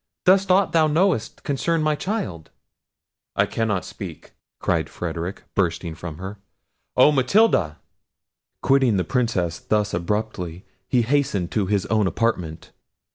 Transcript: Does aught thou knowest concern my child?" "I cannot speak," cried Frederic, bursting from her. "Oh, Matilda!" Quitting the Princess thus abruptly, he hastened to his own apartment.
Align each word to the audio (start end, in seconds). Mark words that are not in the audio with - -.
Does 0.25 0.49
aught 0.49 0.71
thou 0.71 0.87
knowest 0.87 1.43
concern 1.43 1.83
my 1.83 1.93
child?" 1.93 2.49
"I 3.35 3.45
cannot 3.45 3.85
speak," 3.85 4.31
cried 4.57 4.89
Frederic, 4.89 5.43
bursting 5.53 5.93
from 5.93 6.17
her. 6.17 6.39
"Oh, 6.97 7.11
Matilda!" 7.11 7.77
Quitting 8.63 8.97
the 8.97 9.03
Princess 9.03 9.59
thus 9.59 9.93
abruptly, 9.93 10.65
he 10.87 11.03
hastened 11.03 11.51
to 11.51 11.67
his 11.67 11.85
own 11.85 12.07
apartment. 12.07 12.71